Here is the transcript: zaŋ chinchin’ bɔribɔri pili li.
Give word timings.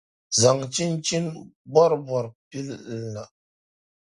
zaŋ 0.39 0.57
chinchin’ 0.73 1.25
bɔribɔri 1.73 2.29
pili 2.49 2.75
li. 3.13 3.23